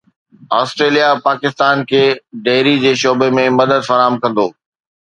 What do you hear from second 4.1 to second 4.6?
ڪندو